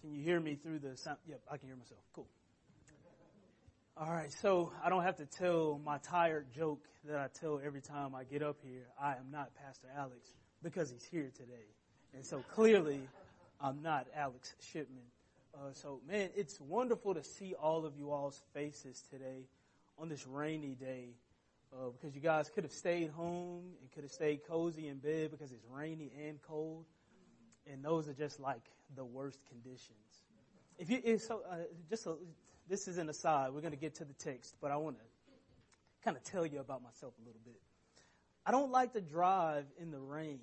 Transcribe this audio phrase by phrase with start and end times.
[0.00, 1.18] Can you hear me through the sound?
[1.28, 2.00] Yep, I can hear myself.
[2.14, 2.26] Cool.
[3.98, 7.82] All right, so I don't have to tell my tired joke that I tell every
[7.82, 8.86] time I get up here.
[8.98, 11.66] I am not Pastor Alex because he's here today.
[12.14, 13.00] And so clearly,
[13.60, 15.02] I'm not Alex Shipman.
[15.54, 19.44] Uh, so, man, it's wonderful to see all of you all's faces today
[19.98, 21.10] on this rainy day
[21.74, 25.30] uh, because you guys could have stayed home and could have stayed cozy in bed
[25.30, 26.86] because it's rainy and cold.
[27.66, 28.62] And those are just like
[28.96, 30.24] the worst conditions.
[30.78, 31.56] If you, so, uh,
[31.88, 32.14] just a,
[32.68, 33.52] this is an aside.
[33.52, 35.04] We're going to get to the text, but I want to
[36.04, 37.60] kind of tell you about myself a little bit.
[38.46, 40.40] I don't like to drive in the rain.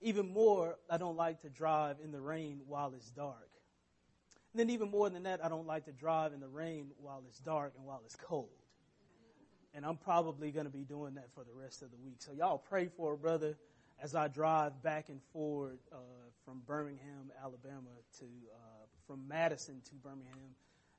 [0.00, 3.50] Even more, I don't like to drive in the rain while it's dark.
[4.52, 7.22] And then even more than that, I don't like to drive in the rain while
[7.28, 8.48] it's dark and while it's cold.
[9.74, 12.16] And I'm probably going to be doing that for the rest of the week.
[12.18, 13.56] So y'all pray for a brother
[14.02, 15.96] as I drive back and forward uh,
[16.44, 20.54] from Birmingham, Alabama to uh, from Madison to Birmingham,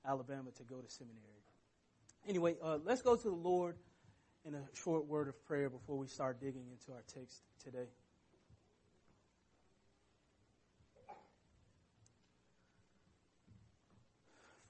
[0.05, 1.17] Alabama to go to seminary.
[2.27, 3.75] Anyway, uh, let's go to the Lord
[4.45, 7.87] in a short word of prayer before we start digging into our text today.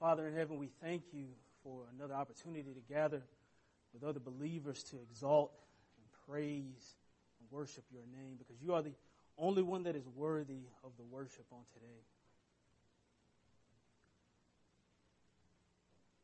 [0.00, 1.26] Father in heaven, we thank you
[1.62, 3.22] for another opportunity to gather
[3.92, 5.52] with other believers to exalt
[5.96, 6.96] and praise
[7.52, 8.94] worship your name because you are the
[9.38, 12.02] only one that is worthy of the worship on today.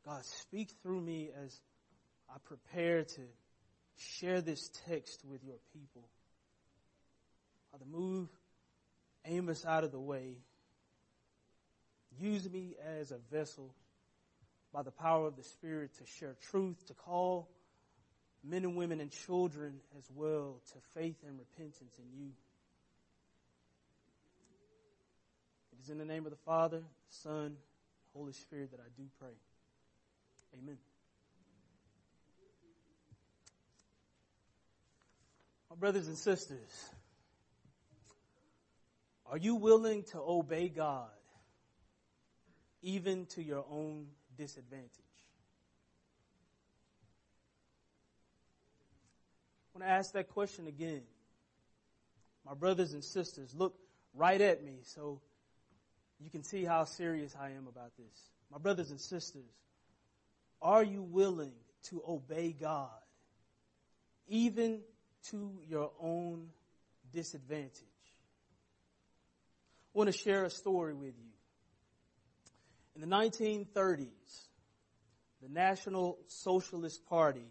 [0.05, 1.61] God, speak through me as
[2.29, 3.21] I prepare to
[3.97, 6.09] share this text with your people.
[7.71, 8.29] Father, move
[9.27, 10.39] Amos out of the way
[12.21, 13.75] Use me as a vessel
[14.73, 17.49] by the power of the Spirit to share truth, to call
[18.49, 22.31] men and women and children as well to faith and repentance in you.
[25.73, 27.57] It is in the name of the Father, Son,
[28.15, 29.35] Holy Spirit that I do pray.
[30.63, 30.79] Amen.
[35.71, 36.91] My brothers and sisters,
[39.31, 41.11] are you willing to obey God
[42.83, 45.08] even to your own disadvantage.
[49.79, 51.03] I want to ask that question again.
[52.45, 53.77] My brothers and sisters, look
[54.13, 55.21] right at me so
[56.19, 58.31] you can see how serious I am about this.
[58.51, 59.49] My brothers and sisters,
[60.61, 61.53] are you willing
[61.91, 62.91] to obey God
[64.27, 64.81] even
[65.31, 66.49] to your own
[67.13, 67.71] disadvantage?
[69.95, 71.31] I want to share a story with you.
[72.97, 74.09] In the 1930s,
[75.41, 77.45] the National Socialist Party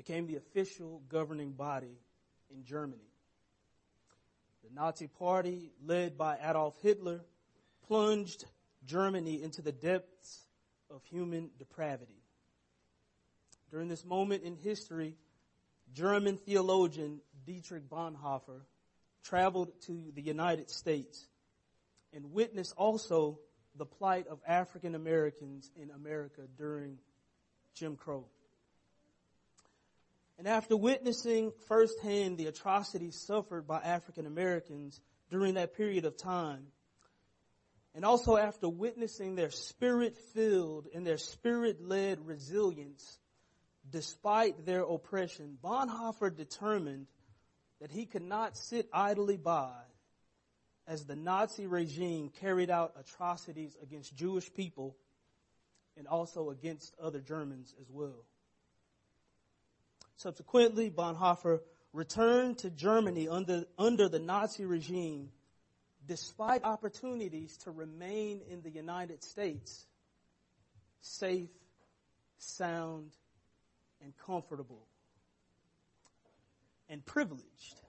[0.00, 1.98] became the official governing body
[2.50, 3.12] in Germany.
[4.64, 7.20] The Nazi Party, led by Adolf Hitler,
[7.86, 8.46] plunged
[8.86, 10.46] Germany into the depths
[10.88, 12.22] of human depravity.
[13.70, 15.16] During this moment in history,
[15.92, 18.62] German theologian Dietrich Bonhoeffer
[19.22, 21.26] traveled to the United States
[22.14, 23.38] and witnessed also
[23.76, 26.96] the plight of African Americans in America during
[27.74, 28.24] Jim Crow.
[30.40, 36.68] And after witnessing firsthand the atrocities suffered by African Americans during that period of time,
[37.94, 43.18] and also after witnessing their spirit filled and their spirit led resilience
[43.90, 47.06] despite their oppression, Bonhoeffer determined
[47.82, 49.74] that he could not sit idly by
[50.86, 54.96] as the Nazi regime carried out atrocities against Jewish people
[55.98, 58.24] and also against other Germans as well.
[60.20, 61.60] Subsequently, Bonhoeffer
[61.94, 65.30] returned to Germany under, under the Nazi regime
[66.06, 69.86] despite opportunities to remain in the United States
[71.00, 71.48] safe,
[72.36, 73.12] sound,
[74.02, 74.86] and comfortable
[76.90, 77.80] and privileged.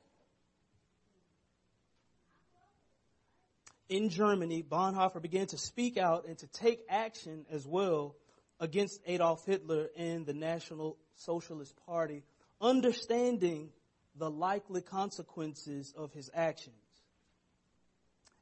[3.89, 8.15] in Germany, Bonhoeffer began to speak out and to take action as well
[8.57, 12.23] against Adolf Hitler and the National Socialist Party,
[12.59, 13.69] understanding
[14.15, 16.75] the likely consequences of his actions.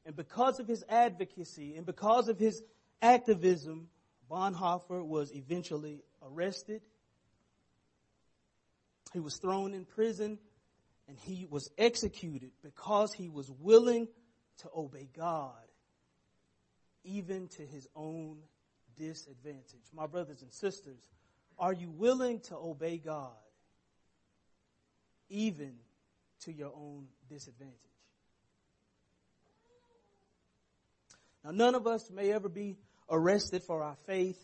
[0.06, 2.62] And because of his advocacy and because of his
[3.02, 3.88] activism,
[4.30, 6.82] Bonhoeffer was eventually arrested.
[9.12, 10.38] He was thrown in prison
[11.08, 14.08] and he was executed because he was willing
[14.58, 15.52] to obey God,
[17.04, 18.38] even to his own
[18.96, 19.82] disadvantage.
[19.92, 21.00] My brothers and sisters,
[21.60, 23.36] are you willing to obey God,
[25.28, 25.74] even
[26.44, 27.76] to your own disadvantage?
[31.44, 32.78] Now, none of us may ever be
[33.10, 34.38] arrested for our faith.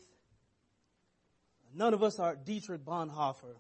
[1.75, 3.57] None of us are Dietrich Bonhoeffer.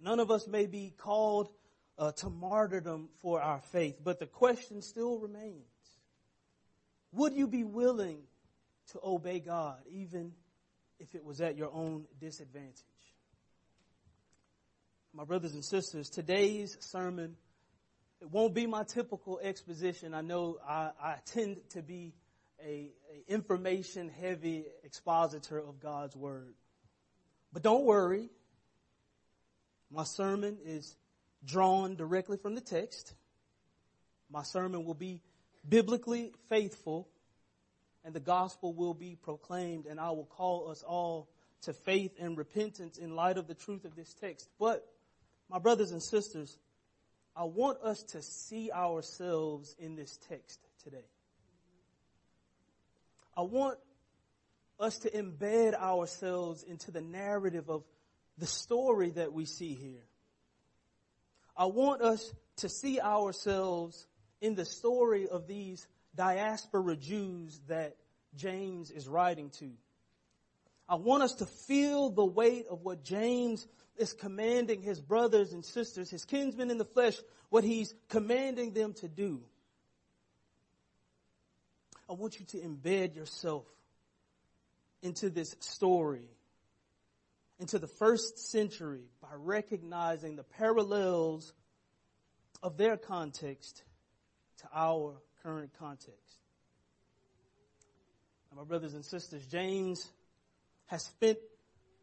[0.00, 1.50] None of us may be called
[1.98, 5.64] uh, to martyrdom for our faith, but the question still remains.
[7.12, 8.22] Would you be willing
[8.92, 10.32] to obey God even
[10.98, 12.84] if it was at your own disadvantage?
[15.12, 17.36] My brothers and sisters, today's sermon,
[18.20, 20.14] it won't be my typical exposition.
[20.14, 22.14] I know I, I tend to be
[22.64, 26.54] a, a information heavy expositor of God's word.
[27.52, 28.28] But don't worry.
[29.90, 30.96] My sermon is
[31.44, 33.14] drawn directly from the text.
[34.30, 35.22] My sermon will be
[35.66, 37.08] biblically faithful
[38.04, 41.28] and the gospel will be proclaimed and I will call us all
[41.62, 44.48] to faith and repentance in light of the truth of this text.
[44.58, 44.86] But
[45.48, 46.56] my brothers and sisters,
[47.34, 51.04] I want us to see ourselves in this text today.
[53.36, 53.78] I want
[54.80, 57.84] us to embed ourselves into the narrative of
[58.38, 60.04] the story that we see here.
[61.56, 64.06] I want us to see ourselves
[64.40, 65.86] in the story of these
[66.18, 67.94] diaspora Jews that
[68.36, 69.70] James is writing to.
[70.88, 73.66] I want us to feel the weight of what James
[73.96, 77.16] is commanding his brothers and sisters, his kinsmen in the flesh,
[77.50, 79.40] what he's commanding them to do.
[82.10, 83.66] I want you to embed yourself
[85.02, 86.28] into this story,
[87.60, 91.52] into the first century by recognizing the parallels
[92.60, 93.84] of their context
[94.58, 96.36] to our current context.
[98.54, 100.06] my brothers and sisters, James
[100.84, 101.38] has spent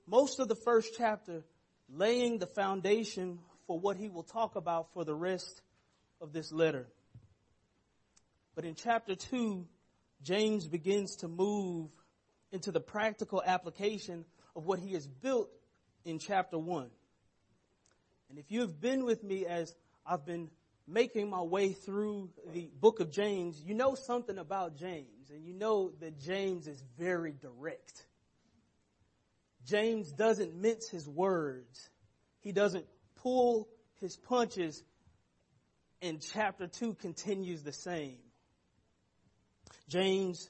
[0.08, 1.44] most of the first chapter
[1.88, 3.38] laying the foundation
[3.68, 5.62] for what he will talk about for the rest
[6.20, 6.88] of this letter.
[8.56, 9.68] But in chapter 2,
[10.24, 11.92] James begins to move
[12.52, 14.26] into the practical application
[14.56, 15.52] of what he has built
[16.04, 16.90] in chapter 1.
[18.32, 20.50] And if you have been with me as I've been
[20.88, 25.54] making my way through the book of James, you know something about James, and you
[25.54, 28.06] know that James is very direct.
[29.66, 31.90] James doesn't mince his words.
[32.42, 32.86] He doesn't
[33.16, 33.68] pull
[34.00, 34.84] his punches,
[36.02, 38.20] and chapter 2 continues the same.
[39.90, 40.50] James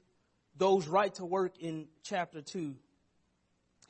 [0.58, 2.76] goes right to work in chapter 2.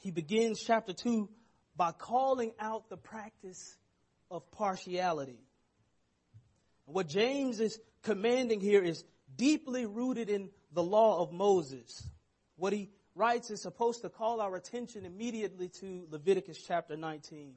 [0.01, 1.27] He begins chapter 2
[1.75, 3.75] by calling out the practice
[4.29, 5.39] of partiality.
[6.85, 9.03] What James is commanding here is
[9.35, 12.07] deeply rooted in the law of Moses.
[12.57, 17.55] What he writes is supposed to call our attention immediately to Leviticus chapter 19.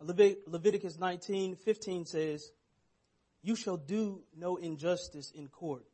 [0.00, 2.50] Leviticus 19, 15 says,
[3.42, 5.84] You shall do no injustice in court.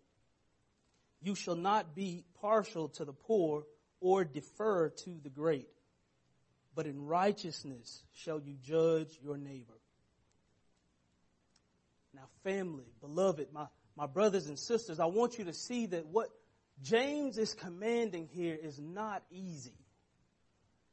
[1.22, 3.64] You shall not be partial to the poor
[4.00, 5.68] or defer to the great,
[6.74, 9.80] but in righteousness shall you judge your neighbor.
[12.16, 16.28] Now, family, beloved, my, my brothers and sisters, I want you to see that what
[16.82, 19.74] James is commanding here is not easy.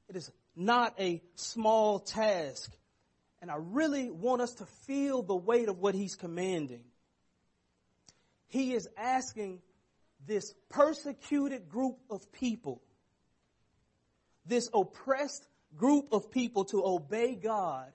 [0.10, 2.70] It is not a small task.
[3.42, 6.84] And I really want us to feel the weight of what he's commanding.
[8.48, 9.62] He is asking
[10.28, 12.82] this persecuted group of people,
[14.46, 17.94] this oppressed group of people to obey God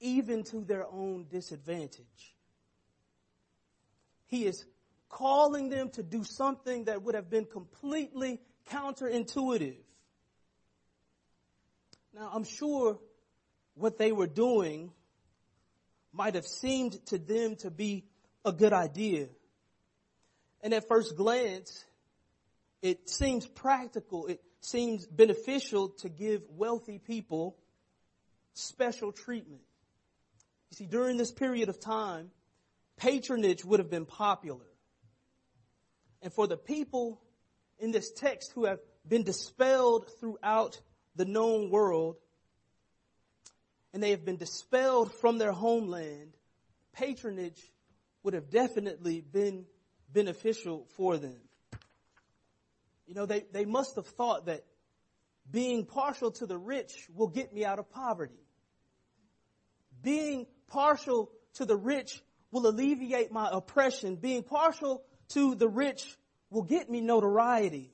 [0.00, 2.33] even to their own disadvantage.
[4.34, 4.64] He is
[5.08, 9.76] calling them to do something that would have been completely counterintuitive.
[12.12, 12.98] Now, I'm sure
[13.74, 14.90] what they were doing
[16.12, 18.06] might have seemed to them to be
[18.44, 19.28] a good idea.
[20.62, 21.84] And at first glance,
[22.82, 24.26] it seems practical.
[24.26, 27.56] It seems beneficial to give wealthy people
[28.52, 29.62] special treatment.
[30.70, 32.32] You see, during this period of time,
[32.96, 34.66] patronage would have been popular.
[36.22, 37.20] And for the people
[37.78, 40.80] in this text who have been dispelled throughout
[41.16, 42.16] the known world,
[43.92, 46.36] and they have been dispelled from their homeland,
[46.92, 47.60] patronage
[48.22, 49.66] would have definitely been
[50.12, 51.36] beneficial for them.
[53.06, 54.64] You know, they, they must have thought that
[55.50, 58.40] being partial to the rich will get me out of poverty.
[60.02, 62.22] Being partial to the rich
[62.54, 64.14] will alleviate my oppression.
[64.14, 66.06] Being partial to the rich
[66.50, 67.92] will get me notoriety.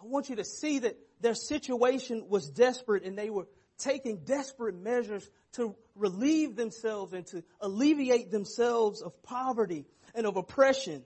[0.00, 4.76] I want you to see that their situation was desperate and they were taking desperate
[4.76, 11.02] measures to relieve themselves and to alleviate themselves of poverty and of oppression.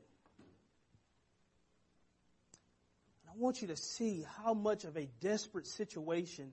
[3.26, 6.52] I want you to see how much of a desperate situation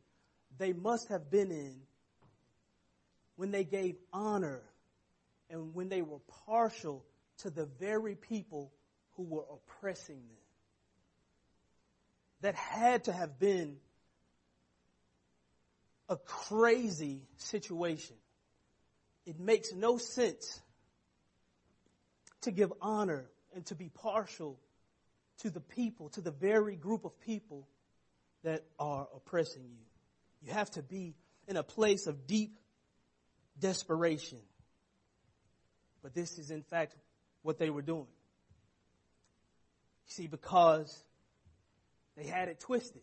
[0.58, 1.76] they must have been in
[3.36, 4.62] when they gave honor
[5.54, 7.06] and when they were partial
[7.38, 8.74] to the very people
[9.16, 10.38] who were oppressing them.
[12.42, 13.78] That had to have been
[16.10, 18.16] a crazy situation.
[19.26, 20.60] It makes no sense
[22.42, 24.60] to give honor and to be partial
[25.40, 27.68] to the people, to the very group of people
[28.44, 30.48] that are oppressing you.
[30.48, 31.14] You have to be
[31.48, 32.58] in a place of deep
[33.60, 34.40] desperation.
[36.04, 36.96] But this is in fact
[37.42, 38.08] what they were doing.
[40.06, 41.04] You see, because
[42.16, 43.02] they had it twisted.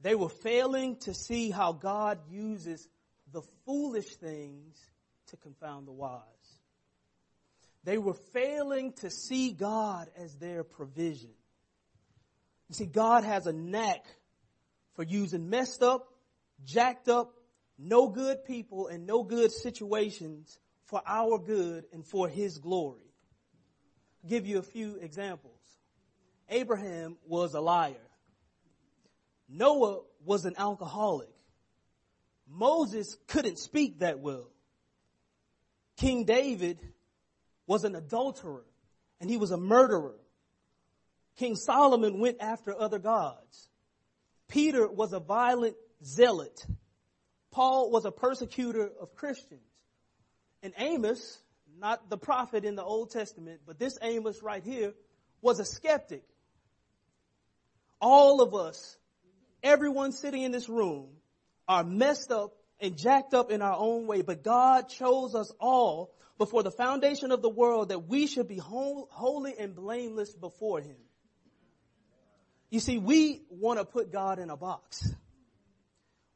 [0.00, 2.86] They were failing to see how God uses
[3.32, 4.76] the foolish things
[5.28, 6.22] to confound the wise.
[7.84, 11.30] They were failing to see God as their provision.
[12.68, 14.04] You see, God has a knack
[14.94, 16.08] for using messed up,
[16.64, 17.32] jacked up,
[17.78, 23.12] no good people and no good situations for our good and for His glory.
[24.24, 25.52] I'll give you a few examples.
[26.48, 27.94] Abraham was a liar.
[29.48, 31.28] Noah was an alcoholic.
[32.48, 34.48] Moses couldn't speak that well.
[35.98, 36.78] King David
[37.66, 38.64] was an adulterer
[39.20, 40.16] and he was a murderer.
[41.36, 43.68] King Solomon went after other gods.
[44.48, 46.64] Peter was a violent zealot.
[47.50, 49.60] Paul was a persecutor of Christians.
[50.62, 51.38] And Amos,
[51.78, 54.94] not the prophet in the Old Testament, but this Amos right here
[55.40, 56.24] was a skeptic.
[58.00, 58.96] All of us,
[59.62, 61.08] everyone sitting in this room
[61.66, 66.14] are messed up and jacked up in our own way, but God chose us all
[66.38, 70.96] before the foundation of the world that we should be holy and blameless before Him.
[72.70, 75.12] You see, we want to put God in a box.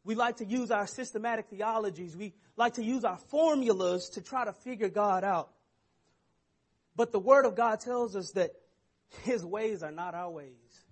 [0.05, 2.17] We like to use our systematic theologies.
[2.17, 5.51] We like to use our formulas to try to figure God out.
[6.97, 8.51] But the Word of God tells us that
[9.23, 10.85] His ways are not our ways.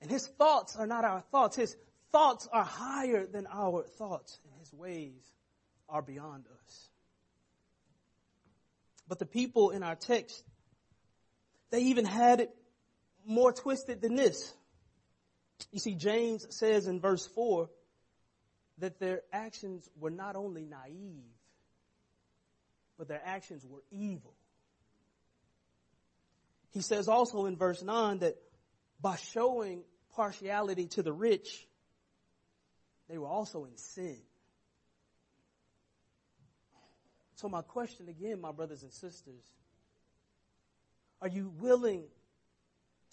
[0.00, 1.56] And His thoughts are not our thoughts.
[1.56, 1.76] His
[2.12, 4.38] thoughts are higher than our thoughts.
[4.44, 5.20] And His ways
[5.88, 6.88] are beyond us.
[9.08, 10.44] But the people in our text,
[11.70, 12.54] they even had it
[13.26, 14.54] more twisted than this.
[15.72, 17.68] You see, James says in verse 4
[18.78, 21.24] that their actions were not only naive,
[22.98, 24.34] but their actions were evil.
[26.72, 28.36] He says also in verse 9 that
[29.00, 29.82] by showing
[30.14, 31.66] partiality to the rich,
[33.08, 34.18] they were also in sin.
[37.36, 39.42] So my question again, my brothers and sisters,
[41.22, 42.04] are you willing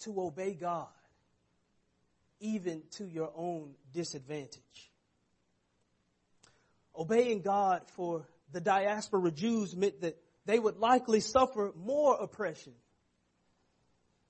[0.00, 0.88] to obey God?
[2.40, 4.90] Even to your own disadvantage.
[6.96, 10.16] Obeying God for the diaspora Jews meant that
[10.46, 12.72] they would likely suffer more oppression.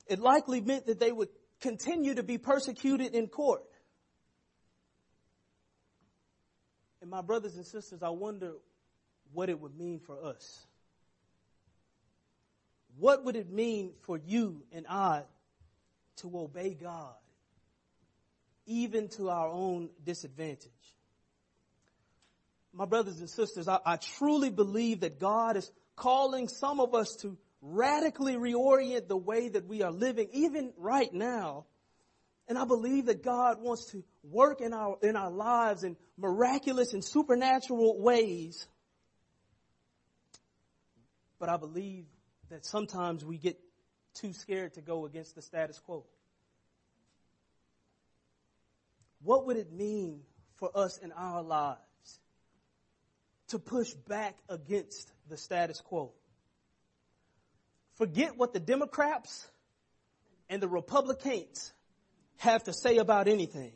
[0.06, 1.28] It likely meant that they would
[1.60, 3.62] continue to be persecuted in court.
[7.00, 8.52] And my brothers and sisters, I wonder
[9.32, 10.66] what it would mean for us.
[12.98, 15.22] What would it mean for you and I
[16.16, 17.14] to obey God
[18.68, 20.70] even to our own disadvantage.
[22.72, 27.16] My brothers and sisters, I, I truly believe that God is calling some of us
[27.22, 31.64] to radically reorient the way that we are living, even right now.
[32.46, 36.92] And I believe that God wants to work in our, in our lives in miraculous
[36.92, 38.66] and supernatural ways.
[41.38, 42.04] But I believe
[42.50, 43.58] that sometimes we get
[44.14, 46.04] too scared to go against the status quo.
[49.22, 50.20] What would it mean
[50.56, 51.78] for us in our lives
[53.48, 56.12] to push back against the status quo?
[57.94, 59.46] Forget what the Democrats
[60.48, 61.72] and the Republicans
[62.38, 63.72] have to say about anything.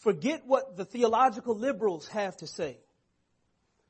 [0.00, 2.78] Forget what the theological liberals have to say.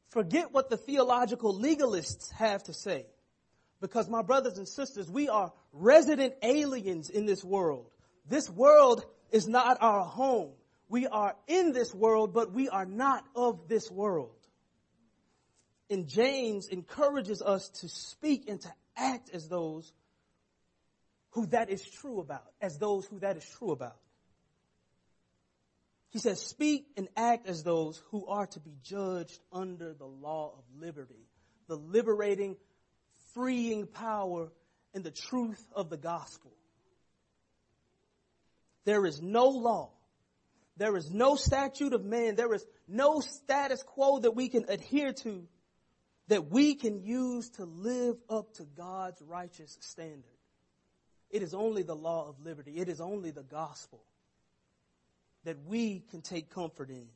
[0.09, 3.07] Forget what the theological legalists have to say.
[3.81, 7.91] Because my brothers and sisters, we are resident aliens in this world.
[8.29, 10.53] This world is not our home.
[10.89, 14.37] We are in this world, but we are not of this world.
[15.91, 19.91] And James encourages us to speak and to act as those
[21.31, 23.97] who that is true about, as those who that is true about.
[26.11, 30.53] He says, speak and act as those who are to be judged under the law
[30.59, 31.27] of liberty,
[31.69, 32.57] the liberating,
[33.33, 34.53] freeing power
[34.93, 36.53] and the truth of the gospel.
[38.85, 39.91] There is no law.
[40.77, 42.35] There is no statute of man.
[42.37, 45.47] There is no status quo that we can adhere to
[46.29, 50.25] that we can use to live up to God's righteous standard.
[51.31, 52.79] It is only the law of liberty.
[52.79, 54.03] It is only the gospel
[55.45, 57.07] that we can take comfort in.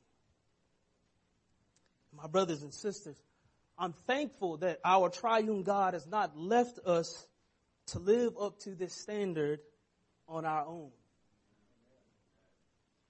[2.17, 3.17] My brothers and sisters,
[3.79, 7.27] I'm thankful that our triune God has not left us
[7.89, 9.61] to live up to this standard
[10.29, 10.91] on our own.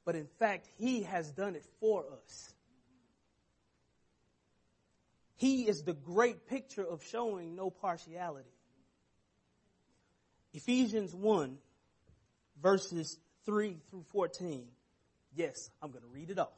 [0.06, 2.54] But in fact, He has done it for us.
[5.34, 8.48] He is the great picture of showing no partiality.
[10.54, 11.58] Ephesians 1,
[12.62, 14.66] verses 3 through 14.
[15.34, 16.56] Yes, I'm going to read it all.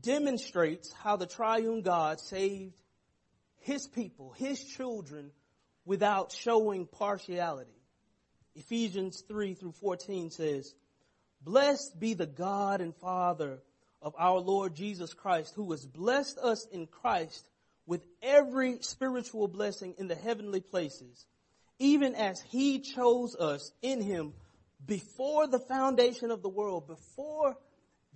[0.00, 2.80] Demonstrates how the triune God saved
[3.60, 5.30] his people, his children,
[5.84, 7.70] without showing partiality.
[8.56, 10.74] Ephesians 3 through 14 says,
[11.44, 13.58] Blessed be the God and Father
[14.00, 17.48] of our Lord Jesus Christ, who has blessed us in Christ
[17.86, 21.26] with every spiritual blessing in the heavenly places,
[21.78, 24.34] even as he chose us in him
[24.86, 27.56] before the foundation of the world, before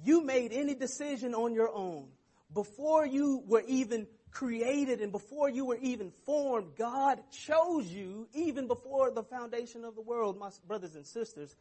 [0.04, 2.09] you made any decision on your own,
[2.52, 8.66] before you were even created and before you were even formed, God chose you even
[8.66, 11.54] before the foundation of the world, my brothers and sisters.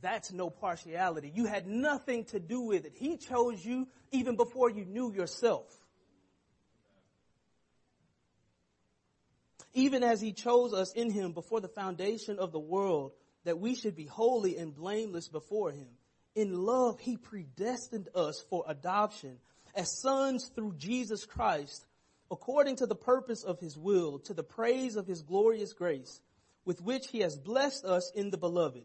[0.00, 1.32] That's no partiality.
[1.34, 2.92] You had nothing to do with it.
[2.94, 5.66] He chose you even before you knew yourself.
[9.72, 13.12] Even as he chose us in him before the foundation of the world,
[13.44, 15.88] that we should be holy and blameless before him.
[16.34, 19.38] In love, he predestined us for adoption
[19.74, 21.86] as sons through Jesus Christ,
[22.30, 26.20] according to the purpose of his will, to the praise of his glorious grace,
[26.64, 28.84] with which he has blessed us in the beloved.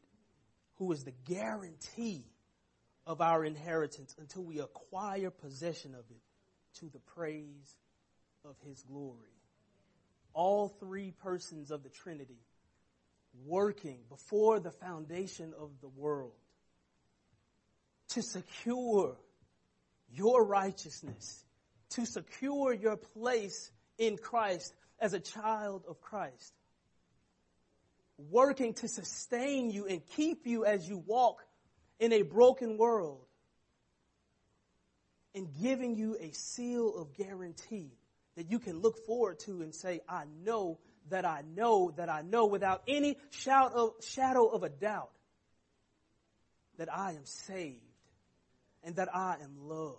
[0.81, 2.25] who is the guarantee
[3.05, 6.23] of our inheritance until we acquire possession of it
[6.79, 7.75] to the praise
[8.43, 9.37] of his glory.
[10.33, 12.39] All three persons of the Trinity
[13.45, 16.33] working before the foundation of the world
[18.09, 19.15] to secure
[20.11, 21.45] your righteousness,
[21.91, 26.55] to secure your place in Christ as a child of Christ.
[28.29, 31.43] Working to sustain you and keep you as you walk
[31.99, 33.25] in a broken world.
[35.33, 37.91] And giving you a seal of guarantee
[38.35, 40.79] that you can look forward to and say, I know
[41.09, 45.11] that I know that I know without any shadow of a doubt
[46.77, 47.79] that I am saved
[48.83, 49.97] and that I am loved.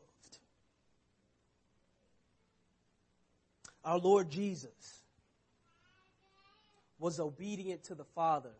[3.84, 5.01] Our Lord Jesus
[7.02, 8.52] was obedient to the Father,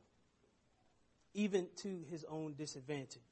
[1.33, 3.23] even to his own disadvantage.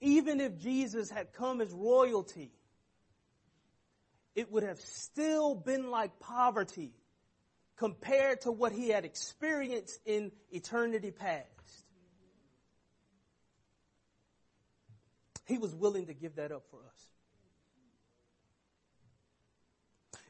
[0.00, 2.50] Even if Jesus had come as royalty,
[4.34, 6.94] it would have still been like poverty
[7.76, 11.44] compared to what he had experienced in eternity past.
[15.44, 17.09] He was willing to give that up for us.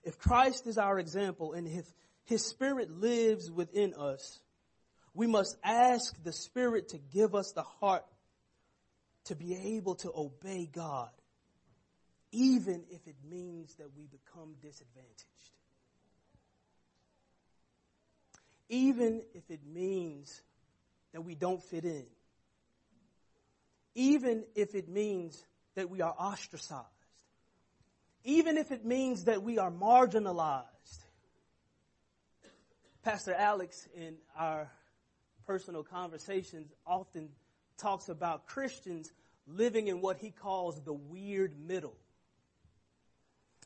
[0.03, 1.87] If Christ is our example and if
[2.25, 4.41] his spirit lives within us,
[5.15, 8.05] we must ask the spirit to give us the heart
[9.25, 11.11] to be able to obey God
[12.33, 15.27] even if it means that we become disadvantaged.
[18.69, 20.43] Even if it means
[21.13, 22.07] that we don't fit in.
[23.97, 26.87] Even if it means that we are ostracized.
[28.25, 30.65] Even if it means that we are marginalized.
[33.03, 34.71] Pastor Alex, in our
[35.47, 37.31] personal conversations, often
[37.79, 39.11] talks about Christians
[39.47, 41.97] living in what he calls the weird middle.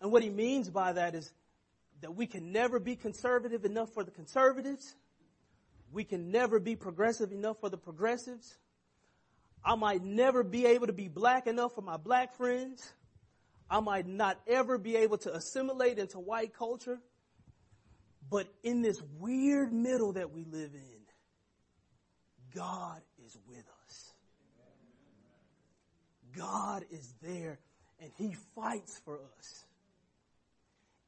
[0.00, 1.32] And what he means by that is
[2.00, 4.94] that we can never be conservative enough for the conservatives.
[5.92, 8.56] We can never be progressive enough for the progressives.
[9.64, 12.92] I might never be able to be black enough for my black friends.
[13.70, 16.98] I might not ever be able to assimilate into white culture.
[18.31, 21.00] But in this weird middle that we live in,
[22.55, 24.12] God is with us.
[26.37, 27.59] God is there
[28.00, 29.64] and He fights for us.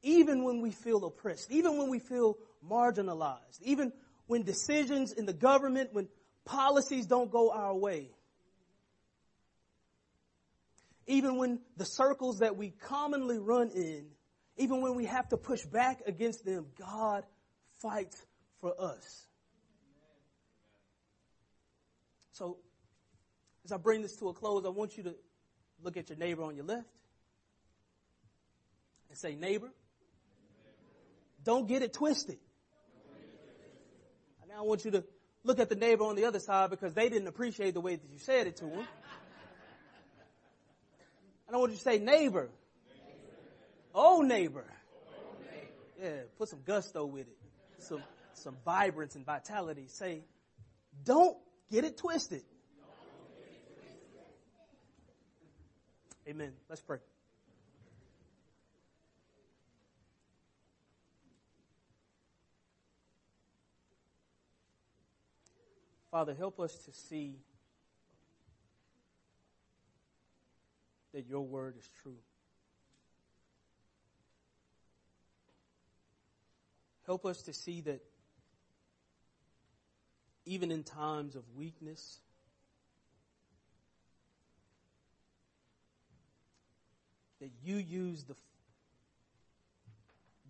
[0.03, 2.37] Even when we feel oppressed, even when we feel
[2.69, 3.91] marginalized, even
[4.27, 6.07] when decisions in the government, when
[6.45, 8.11] policies don't go our way,
[11.07, 14.07] even when the circles that we commonly run in,
[14.57, 17.23] even when we have to push back against them, God
[17.81, 18.17] fights
[18.59, 19.27] for us.
[22.33, 22.57] So,
[23.65, 25.15] as I bring this to a close, I want you to
[25.81, 26.87] look at your neighbor on your left
[29.09, 29.71] and say, Neighbor,
[31.43, 32.37] don't get it twisted.
[34.41, 35.03] And now I want you to
[35.43, 38.09] look at the neighbor on the other side because they didn't appreciate the way that
[38.11, 38.87] you said it to them.
[41.53, 42.49] I want you to say, neighbor.
[43.95, 44.65] Oh, neighbor.
[46.01, 47.37] Yeah, put some gusto with it.
[47.79, 49.85] Some, some vibrance and vitality.
[49.87, 50.23] Say,
[51.03, 51.37] don't
[51.71, 52.43] get it twisted.
[56.27, 56.51] Amen.
[56.69, 56.97] Let's pray.
[66.11, 67.37] Father, help us to see
[71.17, 72.19] that your word is true.
[77.07, 78.01] Help us to see that
[80.45, 82.19] even in times of weakness,
[87.41, 88.35] that you use the,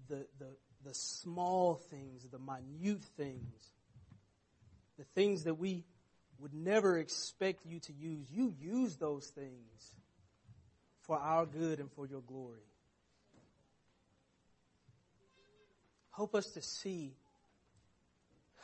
[0.10, 0.49] the, the,
[0.84, 3.71] the small things, the minute things,
[4.99, 5.86] the things that we
[6.39, 8.27] would never expect you to use.
[8.30, 9.93] You use those things
[11.08, 12.60] for our good and for your glory.
[16.15, 17.13] Help us to see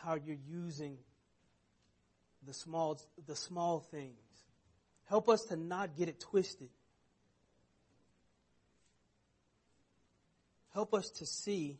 [0.02, 0.98] how you're using
[2.46, 4.18] the small, the small things.
[5.06, 6.70] Help us to not get it twisted.
[10.74, 11.78] Help us to see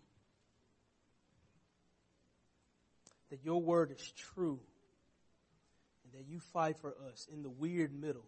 [3.32, 4.60] that your word is true
[6.04, 8.26] and that you fight for us in the weird middle.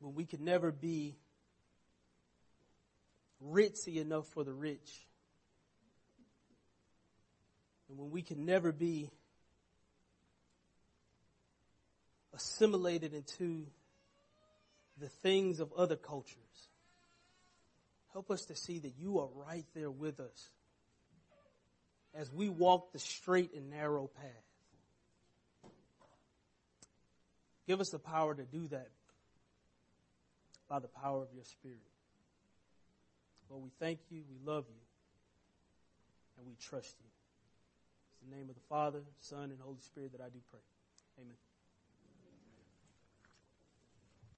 [0.00, 1.16] When we could never be
[3.44, 5.06] ritzy enough for the rich.
[7.88, 9.10] And when we can never be
[12.34, 13.66] assimilated into
[15.00, 16.38] the things of other cultures.
[18.12, 20.50] Help us to see that you are right there with us
[22.14, 25.70] as we walk the straight and narrow path.
[27.66, 28.88] Give us the power to do that
[30.68, 31.78] by the power of your Spirit.
[33.50, 34.82] Lord, we thank you, we love you,
[36.36, 37.10] and we trust you.
[38.12, 40.60] It's the name of the Father, Son, and Holy Spirit that I do pray.
[41.18, 41.47] Amen.